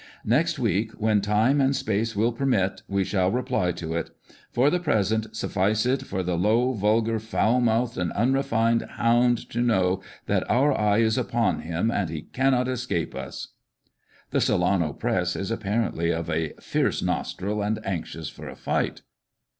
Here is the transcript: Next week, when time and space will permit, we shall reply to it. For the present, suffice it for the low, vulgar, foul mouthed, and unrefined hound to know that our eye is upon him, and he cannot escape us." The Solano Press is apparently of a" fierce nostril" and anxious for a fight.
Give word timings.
Next 0.25 0.57
week, 0.57 0.93
when 0.93 1.21
time 1.21 1.61
and 1.61 1.75
space 1.75 2.15
will 2.15 2.31
permit, 2.31 2.81
we 2.87 3.03
shall 3.03 3.29
reply 3.29 3.71
to 3.73 3.93
it. 3.93 4.09
For 4.51 4.71
the 4.71 4.79
present, 4.79 5.35
suffice 5.35 5.85
it 5.85 6.07
for 6.07 6.23
the 6.23 6.39
low, 6.39 6.73
vulgar, 6.73 7.19
foul 7.19 7.59
mouthed, 7.61 7.99
and 7.99 8.11
unrefined 8.13 8.81
hound 8.93 9.47
to 9.51 9.61
know 9.61 10.01
that 10.25 10.43
our 10.49 10.75
eye 10.75 11.01
is 11.01 11.19
upon 11.19 11.59
him, 11.59 11.91
and 11.91 12.09
he 12.09 12.23
cannot 12.23 12.67
escape 12.67 13.13
us." 13.13 13.49
The 14.31 14.41
Solano 14.41 14.91
Press 14.91 15.35
is 15.35 15.51
apparently 15.51 16.09
of 16.11 16.31
a" 16.31 16.53
fierce 16.59 17.03
nostril" 17.03 17.61
and 17.61 17.77
anxious 17.85 18.27
for 18.27 18.49
a 18.49 18.55
fight. 18.55 19.03